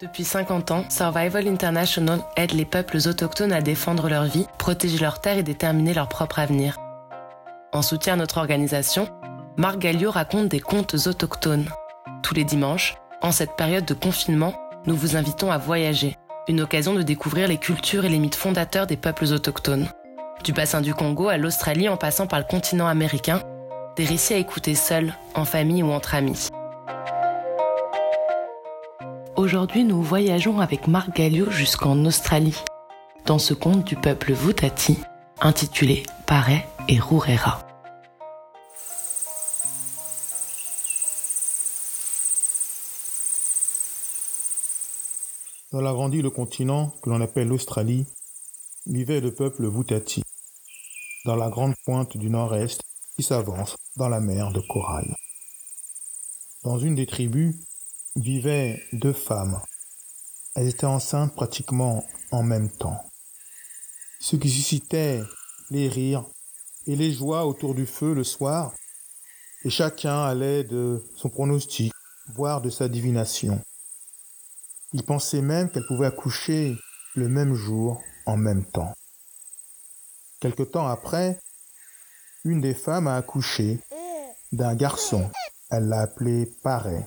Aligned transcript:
Depuis 0.00 0.24
50 0.24 0.72
ans, 0.72 0.84
Survival 0.90 1.46
International 1.46 2.18
aide 2.36 2.50
les 2.50 2.64
peuples 2.64 2.96
autochtones 3.06 3.52
à 3.52 3.62
défendre 3.62 4.08
leur 4.08 4.24
vie, 4.24 4.46
protéger 4.58 4.98
leurs 4.98 5.20
terres 5.20 5.38
et 5.38 5.44
déterminer 5.44 5.94
leur 5.94 6.08
propre 6.08 6.40
avenir. 6.40 6.78
En 7.72 7.80
soutien 7.80 8.14
à 8.14 8.16
notre 8.16 8.38
organisation, 8.38 9.08
Marc 9.56 9.78
Gallio 9.78 10.10
raconte 10.10 10.48
des 10.48 10.58
contes 10.58 10.96
autochtones. 11.06 11.68
Tous 12.24 12.34
les 12.34 12.42
dimanches, 12.42 12.96
en 13.22 13.30
cette 13.30 13.54
période 13.54 13.84
de 13.84 13.94
confinement, 13.94 14.52
nous 14.84 14.96
vous 14.96 15.14
invitons 15.14 15.52
à 15.52 15.58
voyager, 15.58 16.16
une 16.48 16.60
occasion 16.60 16.94
de 16.94 17.02
découvrir 17.02 17.46
les 17.46 17.58
cultures 17.58 18.04
et 18.04 18.08
les 18.08 18.18
mythes 18.18 18.34
fondateurs 18.34 18.88
des 18.88 18.96
peuples 18.96 19.26
autochtones. 19.26 19.88
Du 20.42 20.52
bassin 20.52 20.80
du 20.80 20.92
Congo 20.92 21.28
à 21.28 21.36
l'Australie 21.36 21.88
en 21.88 21.96
passant 21.96 22.26
par 22.26 22.40
le 22.40 22.46
continent 22.46 22.88
américain, 22.88 23.42
des 23.96 24.04
récits 24.04 24.34
à 24.34 24.38
écouter 24.38 24.74
seuls, 24.74 25.14
en 25.34 25.44
famille 25.44 25.84
ou 25.84 25.92
entre 25.92 26.16
amis. 26.16 26.48
Aujourd'hui, 29.44 29.84
nous 29.84 30.02
voyageons 30.02 30.58
avec 30.58 30.88
Marc 30.88 31.14
Gallio 31.14 31.50
jusqu'en 31.50 32.02
Australie, 32.06 32.56
dans 33.26 33.38
ce 33.38 33.52
conte 33.52 33.84
du 33.84 33.94
peuple 33.94 34.32
Vutati, 34.32 34.96
intitulé 35.38 36.04
Paray 36.26 36.64
et 36.88 36.98
Rurera. 36.98 37.60
Dans 45.72 45.82
la 45.82 45.92
grande 45.92 46.14
île 46.14 46.30
continent 46.30 46.94
que 47.02 47.10
l'on 47.10 47.20
appelle 47.20 47.48
l'Australie, 47.48 48.06
vivait 48.86 49.20
le 49.20 49.34
peuple 49.34 49.68
Vutati, 49.68 50.22
dans 51.26 51.36
la 51.36 51.50
grande 51.50 51.74
pointe 51.84 52.16
du 52.16 52.30
nord-est 52.30 52.80
qui 53.14 53.22
s'avance 53.22 53.76
dans 53.96 54.08
la 54.08 54.20
mer 54.20 54.52
de 54.52 54.60
corail. 54.60 55.14
Dans 56.62 56.78
une 56.78 56.94
des 56.94 57.04
tribus 57.04 57.56
vivaient 58.16 58.82
deux 58.92 59.12
femmes. 59.12 59.60
Elles 60.54 60.68
étaient 60.68 60.86
enceintes 60.86 61.34
pratiquement 61.34 62.04
en 62.30 62.42
même 62.42 62.70
temps. 62.70 63.04
Ce 64.20 64.36
qui 64.36 64.50
suscitait 64.50 65.22
les 65.70 65.88
rires 65.88 66.24
et 66.86 66.96
les 66.96 67.12
joies 67.12 67.46
autour 67.46 67.74
du 67.74 67.86
feu 67.86 68.14
le 68.14 68.24
soir, 68.24 68.72
et 69.64 69.70
chacun 69.70 70.24
allait 70.24 70.64
de 70.64 71.02
son 71.16 71.30
pronostic, 71.30 71.92
voire 72.34 72.60
de 72.60 72.70
sa 72.70 72.88
divination. 72.88 73.60
Il 74.92 75.02
pensait 75.02 75.42
même 75.42 75.70
qu'elles 75.70 75.86
pouvaient 75.86 76.06
accoucher 76.06 76.76
le 77.14 77.28
même 77.28 77.54
jour 77.54 78.00
en 78.26 78.36
même 78.36 78.64
temps. 78.64 78.92
Quelque 80.40 80.62
temps 80.62 80.86
après, 80.86 81.38
une 82.44 82.60
des 82.60 82.74
femmes 82.74 83.08
a 83.08 83.16
accouché 83.16 83.80
d'un 84.52 84.74
garçon. 84.74 85.30
Elle 85.70 85.88
l'a 85.88 86.02
appelé 86.02 86.46
Paray. 86.62 87.04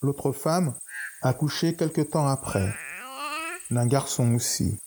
L'autre 0.00 0.32
femme 0.32 0.74
a 1.22 1.30
accouché 1.30 1.74
quelque 1.74 2.02
temps 2.02 2.28
après 2.28 2.72
d'un 3.70 3.86
garçon 3.86 4.34
aussi. 4.34 4.78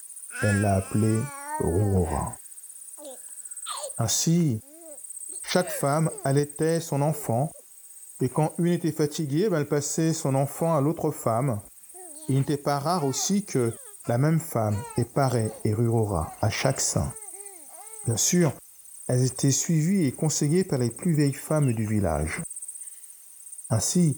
Elle 0.42 0.62
l'a 0.62 0.76
appelé 0.76 1.20
Aurora. 1.60 2.36
Ainsi, 3.98 4.62
chaque 5.44 5.70
femme 5.70 6.10
allaitait 6.24 6.80
son 6.80 7.02
enfant 7.02 7.52
et 8.22 8.30
quand 8.30 8.54
une 8.58 8.68
était 8.68 8.92
fatiguée, 8.92 9.50
ben, 9.50 9.60
elle 9.60 9.68
passait 9.68 10.14
son 10.14 10.36
enfant 10.36 10.76
à 10.76 10.82
l'autre 10.82 11.12
femme. 11.12 11.60
il 12.30 12.36
n'était 12.36 12.58
pas 12.58 12.80
rare 12.80 13.06
aussi 13.06 13.44
que 13.44 13.74
la 14.08 14.18
même 14.18 14.40
femme 14.40 14.78
ait 14.98 15.06
Paray 15.06 15.52
et 15.66 15.74
Rurora 15.74 16.32
à 16.42 16.50
chaque 16.50 16.80
sein. 16.80 17.12
Bien 18.06 18.18
sûr, 18.18 18.54
elles 19.08 19.26
étaient 19.26 19.52
suivies 19.52 20.06
et 20.06 20.12
conseillées 20.12 20.64
par 20.64 20.80
les 20.80 20.90
plus 20.90 21.14
vieilles 21.14 21.34
femmes 21.34 21.74
du 21.74 21.86
village. 21.86 22.42
Ainsi, 23.70 24.18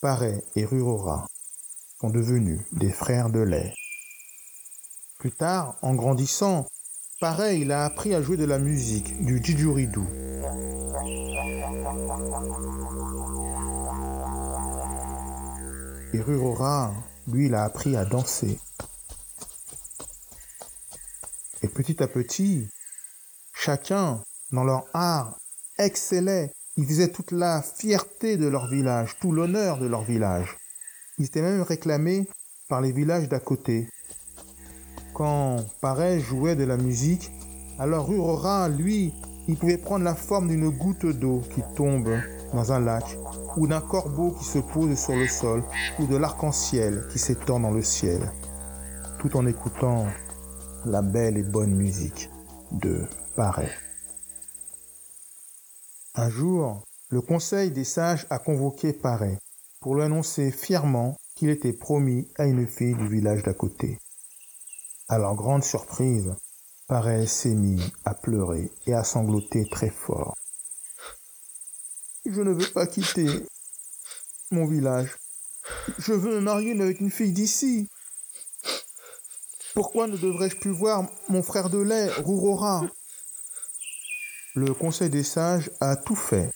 Paray 0.00 0.40
et 0.54 0.64
Rurora 0.64 1.26
sont 2.00 2.10
devenus 2.10 2.60
des 2.70 2.92
frères 2.92 3.30
de 3.30 3.40
lait. 3.40 3.74
Plus 5.18 5.32
tard, 5.32 5.76
en 5.82 5.96
grandissant, 5.96 6.68
Paray 7.20 7.62
il 7.62 7.72
a 7.72 7.84
appris 7.84 8.14
à 8.14 8.22
jouer 8.22 8.36
de 8.36 8.44
la 8.44 8.60
musique, 8.60 9.24
du 9.24 9.40
didgeridoo. 9.40 10.06
Et 16.12 16.20
Rurora, 16.20 16.94
lui, 17.26 17.46
il 17.46 17.54
a 17.56 17.64
appris 17.64 17.96
à 17.96 18.04
danser. 18.04 18.60
Et 21.62 21.68
petit 21.68 22.00
à 22.00 22.06
petit, 22.06 22.68
chacun 23.52 24.22
dans 24.52 24.62
leur 24.62 24.84
art, 24.94 25.36
excellaient. 25.76 26.52
Ils 26.78 26.86
faisaient 26.86 27.10
toute 27.10 27.32
la 27.32 27.60
fierté 27.60 28.36
de 28.36 28.46
leur 28.46 28.68
village, 28.68 29.16
tout 29.20 29.32
l'honneur 29.32 29.78
de 29.78 29.86
leur 29.86 30.04
village. 30.04 30.56
Ils 31.18 31.26
étaient 31.26 31.42
même 31.42 31.62
réclamés 31.62 32.28
par 32.68 32.80
les 32.80 32.92
villages 32.92 33.28
d'à 33.28 33.40
côté. 33.40 33.88
Quand 35.12 35.56
Pareil 35.80 36.20
jouait 36.20 36.54
de 36.54 36.62
la 36.62 36.76
musique, 36.76 37.32
alors 37.80 38.06
Rurora, 38.06 38.68
lui, 38.68 39.12
il 39.48 39.56
pouvait 39.56 39.76
prendre 39.76 40.04
la 40.04 40.14
forme 40.14 40.46
d'une 40.46 40.70
goutte 40.70 41.04
d'eau 41.04 41.42
qui 41.52 41.62
tombe 41.74 42.10
dans 42.54 42.72
un 42.72 42.78
lac, 42.78 43.18
ou 43.56 43.66
d'un 43.66 43.80
corbeau 43.80 44.30
qui 44.30 44.44
se 44.44 44.60
pose 44.60 44.96
sur 44.96 45.16
le 45.16 45.26
sol, 45.26 45.64
ou 45.98 46.06
de 46.06 46.16
l'arc-en-ciel 46.16 47.08
qui 47.10 47.18
s'étend 47.18 47.58
dans 47.58 47.72
le 47.72 47.82
ciel, 47.82 48.30
tout 49.18 49.36
en 49.36 49.46
écoutant 49.46 50.06
la 50.84 51.02
belle 51.02 51.38
et 51.38 51.42
bonne 51.42 51.74
musique 51.74 52.30
de 52.70 53.02
Pareil. 53.34 53.68
Un 56.20 56.30
jour, 56.30 56.82
le 57.10 57.20
conseil 57.20 57.70
des 57.70 57.84
sages 57.84 58.26
a 58.28 58.40
convoqué 58.40 58.92
Paray 58.92 59.38
pour 59.78 59.94
lui 59.94 60.02
annoncer 60.02 60.50
fièrement 60.50 61.16
qu'il 61.36 61.48
était 61.48 61.72
promis 61.72 62.26
à 62.38 62.46
une 62.46 62.66
fille 62.66 62.96
du 62.96 63.06
village 63.06 63.44
d'à 63.44 63.54
côté. 63.54 64.00
À 65.08 65.18
leur 65.18 65.36
grande 65.36 65.62
surprise, 65.62 66.34
Paray 66.88 67.28
s'est 67.28 67.54
mis 67.54 67.80
à 68.04 68.14
pleurer 68.14 68.72
et 68.88 68.94
à 68.94 69.04
sangloter 69.04 69.64
très 69.70 69.90
fort. 69.90 70.34
Je 72.26 72.40
ne 72.40 72.50
veux 72.50 72.72
pas 72.72 72.88
quitter 72.88 73.28
mon 74.50 74.66
village. 74.66 75.16
Je 75.98 76.14
veux 76.14 76.34
me 76.34 76.40
marier 76.40 76.72
avec 76.80 76.98
une 76.98 77.12
fille 77.12 77.32
d'ici. 77.32 77.88
Pourquoi 79.72 80.08
ne 80.08 80.16
devrais-je 80.16 80.56
plus 80.56 80.72
voir 80.72 81.08
mon 81.28 81.44
frère 81.44 81.70
de 81.70 81.78
lait, 81.78 82.10
Rourora? 82.14 82.88
Le 84.54 84.72
Conseil 84.72 85.10
des 85.10 85.22
sages 85.22 85.70
a 85.80 85.96
tout 85.96 86.16
fait 86.16 86.50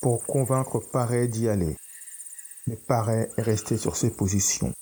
pour 0.00 0.24
convaincre 0.24 0.80
Paray 0.80 1.28
d'y 1.28 1.48
aller. 1.48 1.76
Mais 2.66 2.76
Paray 2.76 3.28
est 3.36 3.42
resté 3.42 3.76
sur 3.76 3.96
ses 3.96 4.10
positions. 4.10 4.72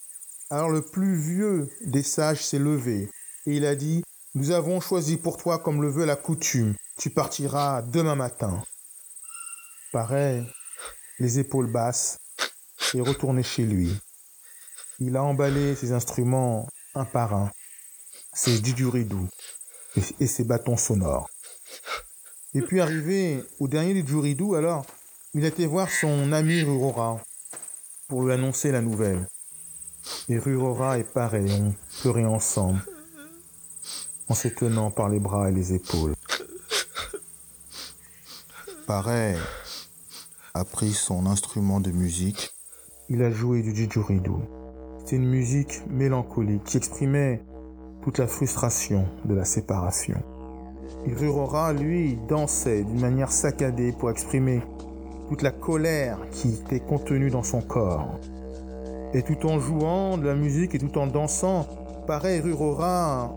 Alors 0.50 0.70
le 0.70 0.82
plus 0.82 1.16
vieux 1.16 1.68
des 1.82 2.02
sages 2.02 2.44
s'est 2.44 2.58
levé 2.58 3.10
et 3.46 3.56
il 3.56 3.66
a 3.66 3.74
dit 3.74 4.04
Nous 4.34 4.52
avons 4.52 4.80
choisi 4.80 5.16
pour 5.16 5.36
toi 5.36 5.58
comme 5.58 5.82
le 5.82 5.90
veut 5.90 6.04
la 6.04 6.16
coutume. 6.16 6.74
Tu 6.98 7.10
partiras 7.10 7.82
demain 7.82 8.14
matin. 8.14 8.62
Paray, 9.92 10.46
les 11.18 11.38
épaules 11.38 11.70
basses, 11.70 12.18
est 12.94 13.00
retourné 13.00 13.42
chez 13.42 13.64
lui. 13.64 13.94
Il 15.00 15.16
a 15.16 15.22
emballé 15.22 15.74
ses 15.74 15.92
instruments 15.92 16.66
un 16.94 17.04
par 17.04 17.34
un, 17.34 17.50
ses 18.32 18.60
didgeridoo 18.60 19.28
et 20.20 20.26
ses 20.26 20.44
bâtons 20.44 20.76
sonores. 20.76 21.28
Et 22.56 22.62
puis 22.62 22.80
arrivé 22.80 23.44
au 23.60 23.68
dernier 23.68 23.92
du 23.92 24.08
Juridou, 24.08 24.54
alors, 24.54 24.86
il 25.34 25.44
a 25.44 25.48
été 25.48 25.66
voir 25.66 25.90
son 25.90 26.32
ami 26.32 26.62
Rurora 26.62 27.20
pour 28.08 28.22
lui 28.22 28.32
annoncer 28.32 28.72
la 28.72 28.80
nouvelle. 28.80 29.28
Et 30.30 30.38
Rurora 30.38 30.98
et 30.98 31.04
pareil 31.04 31.52
ont 31.52 31.74
pleuré 32.00 32.24
ensemble, 32.24 32.80
en 34.30 34.34
se 34.34 34.48
tenant 34.48 34.90
par 34.90 35.10
les 35.10 35.20
bras 35.20 35.50
et 35.50 35.52
les 35.52 35.74
épaules. 35.74 36.14
Pareil 38.86 39.36
a 40.54 40.64
pris 40.64 40.94
son 40.94 41.26
instrument 41.26 41.80
de 41.80 41.90
musique. 41.90 42.54
Il 43.10 43.22
a 43.22 43.30
joué 43.30 43.60
du 43.60 43.74
didgeridoo. 43.74 44.40
C'était 45.00 45.16
une 45.16 45.28
musique 45.28 45.86
mélancolique 45.90 46.64
qui 46.64 46.78
exprimait 46.78 47.44
toute 48.02 48.16
la 48.16 48.26
frustration 48.26 49.06
de 49.26 49.34
la 49.34 49.44
séparation. 49.44 50.22
Rurora, 51.14 51.72
lui, 51.72 52.18
dansait 52.28 52.82
d'une 52.82 53.00
manière 53.00 53.30
saccadée 53.30 53.92
pour 53.92 54.10
exprimer 54.10 54.60
toute 55.28 55.42
la 55.42 55.52
colère 55.52 56.18
qui 56.32 56.54
était 56.54 56.80
contenue 56.80 57.30
dans 57.30 57.42
son 57.42 57.60
corps. 57.60 58.18
Et 59.14 59.22
tout 59.22 59.46
en 59.46 59.60
jouant 59.60 60.18
de 60.18 60.26
la 60.26 60.34
musique 60.34 60.74
et 60.74 60.78
tout 60.78 60.98
en 60.98 61.06
dansant, 61.06 61.66
pareil, 62.06 62.40
Rurora 62.40 63.34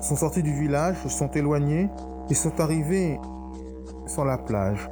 sont 0.00 0.16
sortis 0.16 0.42
du 0.42 0.52
village, 0.52 0.96
se 1.02 1.08
sont 1.10 1.30
éloignés 1.32 1.88
et 2.30 2.34
sont 2.34 2.58
arrivés 2.58 3.18
sur 4.06 4.24
la 4.24 4.38
plage. 4.38 4.88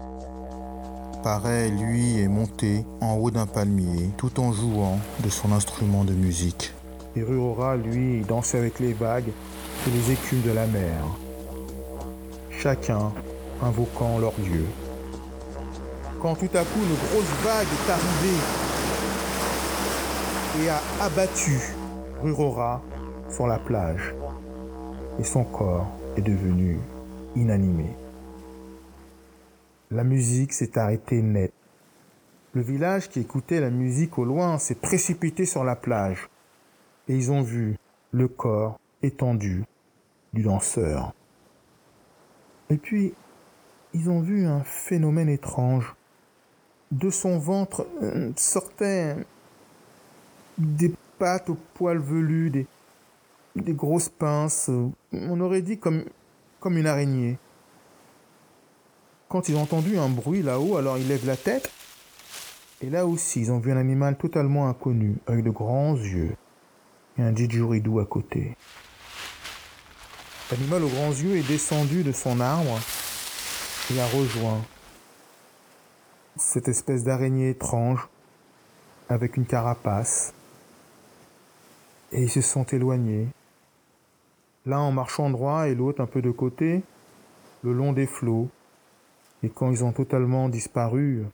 Pareil, 1.22 1.72
lui, 1.72 2.20
est 2.20 2.28
monté 2.28 2.84
en 3.00 3.14
haut 3.14 3.30
d'un 3.30 3.46
palmier 3.46 4.10
tout 4.16 4.38
en 4.38 4.52
jouant 4.52 4.98
de 5.24 5.28
son 5.30 5.50
instrument 5.52 6.04
de 6.04 6.12
musique. 6.12 6.72
Et 7.16 7.22
Rurora, 7.22 7.76
lui, 7.76 8.20
dansait 8.20 8.58
avec 8.58 8.78
les 8.80 8.92
vagues 8.92 9.32
et 9.86 9.90
les 9.90 10.12
écumes 10.12 10.42
de 10.42 10.52
la 10.52 10.66
mer 10.66 11.04
chacun 12.58 13.12
invoquant 13.62 14.18
leur 14.18 14.32
Dieu. 14.32 14.66
Quand 16.20 16.34
tout 16.34 16.50
à 16.54 16.64
coup 16.64 16.80
une 16.80 16.96
grosse 16.96 17.32
vague 17.44 17.66
est 17.66 17.90
arrivée 17.90 18.40
et 20.60 20.68
a 20.68 20.80
abattu 21.04 21.56
Rurora 22.20 22.82
sur 23.30 23.46
la 23.46 23.58
plage. 23.58 24.14
Et 25.20 25.24
son 25.24 25.44
corps 25.44 25.86
est 26.16 26.22
devenu 26.22 26.78
inanimé. 27.36 27.90
La 29.92 30.02
musique 30.02 30.52
s'est 30.52 30.76
arrêtée 30.78 31.22
net. 31.22 31.52
Le 32.54 32.62
village 32.62 33.08
qui 33.08 33.20
écoutait 33.20 33.60
la 33.60 33.70
musique 33.70 34.18
au 34.18 34.24
loin 34.24 34.58
s'est 34.58 34.74
précipité 34.74 35.46
sur 35.46 35.62
la 35.62 35.76
plage 35.76 36.28
et 37.06 37.14
ils 37.14 37.30
ont 37.30 37.42
vu 37.42 37.76
le 38.10 38.26
corps 38.26 38.80
étendu 39.02 39.64
du 40.32 40.42
danseur. 40.42 41.12
Et 42.70 42.76
puis, 42.76 43.14
ils 43.94 44.10
ont 44.10 44.20
vu 44.20 44.46
un 44.46 44.62
phénomène 44.62 45.28
étrange. 45.28 45.94
De 46.90 47.10
son 47.10 47.38
ventre 47.38 47.86
euh, 48.02 48.32
sortaient 48.36 49.16
des 50.56 50.92
pattes 51.18 51.50
aux 51.50 51.58
poils 51.74 51.98
velus, 51.98 52.50
des, 52.50 52.66
grosses 53.74 54.08
pinces, 54.08 54.70
on 55.12 55.40
aurait 55.40 55.62
dit 55.62 55.78
comme, 55.78 56.04
comme 56.60 56.78
une 56.78 56.86
araignée. 56.86 57.38
Quand 59.28 59.48
ils 59.48 59.56
ont 59.56 59.62
entendu 59.62 59.98
un 59.98 60.08
bruit 60.08 60.42
là-haut, 60.42 60.76
alors 60.76 60.96
ils 60.96 61.08
lèvent 61.08 61.26
la 61.26 61.36
tête. 61.36 61.70
Et 62.80 62.88
là 62.88 63.06
aussi, 63.06 63.40
ils 63.40 63.52
ont 63.52 63.58
vu 63.58 63.72
un 63.72 63.76
animal 63.76 64.16
totalement 64.16 64.68
inconnu, 64.68 65.16
avec 65.26 65.44
de 65.44 65.50
grands 65.50 65.96
yeux, 65.96 66.36
et 67.18 67.22
un 67.22 67.32
didgeridoo 67.32 67.98
à 67.98 68.06
côté. 68.06 68.56
L'animal 70.50 70.84
aux 70.84 70.88
grands 70.88 71.10
yeux 71.10 71.36
est 71.36 71.46
descendu 71.46 72.02
de 72.02 72.12
son 72.12 72.40
arbre 72.40 72.80
et 73.92 74.00
a 74.00 74.06
rejoint 74.06 74.64
cette 76.36 76.68
espèce 76.68 77.04
d'araignée 77.04 77.50
étrange 77.50 78.08
avec 79.10 79.36
une 79.36 79.44
carapace. 79.44 80.32
Et 82.12 82.22
ils 82.22 82.30
se 82.30 82.40
sont 82.40 82.64
éloignés. 82.64 83.28
L'un 84.64 84.78
en 84.78 84.90
marchant 84.90 85.28
droit 85.28 85.68
et 85.68 85.74
l'autre 85.74 86.00
un 86.00 86.06
peu 86.06 86.22
de 86.22 86.30
côté, 86.30 86.82
le 87.62 87.74
long 87.74 87.92
des 87.92 88.06
flots. 88.06 88.48
Et 89.42 89.50
quand 89.50 89.70
ils 89.70 89.84
ont 89.84 89.92
totalement 89.92 90.48
disparu, 90.48 91.24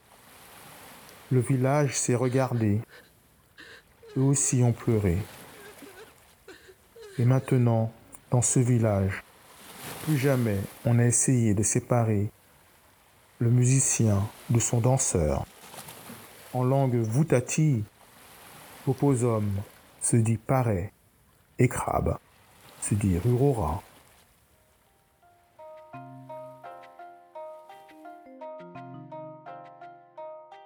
le 1.30 1.40
village 1.40 1.96
s'est 1.96 2.16
regardé. 2.16 2.80
Eux 4.16 4.22
aussi 4.22 4.62
ont 4.64 4.72
pleuré. 4.72 5.18
Et 7.18 7.24
maintenant, 7.24 7.92
dans 8.30 8.42
ce 8.42 8.58
village, 8.58 9.22
plus 10.04 10.18
jamais 10.18 10.58
on 10.84 10.98
a 10.98 11.04
essayé 11.04 11.54
de 11.54 11.62
séparer 11.62 12.30
le 13.38 13.50
musicien 13.50 14.26
de 14.50 14.60
son 14.60 14.80
danseur. 14.80 15.44
En 16.52 16.62
langue 16.62 16.96
voutati, 16.96 17.84
Poposum 18.84 19.50
se 20.02 20.16
dit 20.16 20.36
pareil 20.36 20.90
et 21.58 21.68
crabe 21.68 22.18
se 22.82 22.94
dit 22.94 23.18
rurora. 23.18 23.82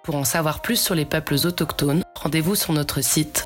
Pour 0.03 0.15
en 0.15 0.23
savoir 0.23 0.61
plus 0.61 0.77
sur 0.77 0.95
les 0.95 1.05
peuples 1.05 1.35
autochtones, 1.45 2.03
rendez-vous 2.15 2.55
sur 2.55 2.73
notre 2.73 3.01
site 3.01 3.45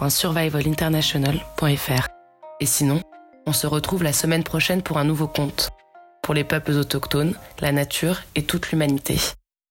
www.survivalinternational.fr. 0.00 2.08
Et 2.60 2.66
sinon, 2.66 3.00
on 3.46 3.52
se 3.52 3.66
retrouve 3.66 4.02
la 4.02 4.12
semaine 4.12 4.44
prochaine 4.44 4.82
pour 4.82 4.98
un 4.98 5.04
nouveau 5.04 5.26
conte. 5.26 5.70
Pour 6.22 6.34
les 6.34 6.44
peuples 6.44 6.72
autochtones, 6.72 7.34
la 7.60 7.72
nature 7.72 8.20
et 8.34 8.44
toute 8.44 8.70
l'humanité. 8.70 9.18